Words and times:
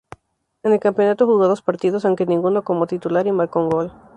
En 0.63 0.73
el 0.73 0.79
campeonato 0.79 1.27
jugó 1.27 1.47
dos 1.47 1.61
partidos, 1.61 2.05
aunque 2.05 2.25
ninguno 2.25 2.63
como 2.63 2.87
titular, 2.87 3.27
y 3.27 3.31
marcó 3.31 3.59
un 3.59 3.69
gol. 3.69 3.93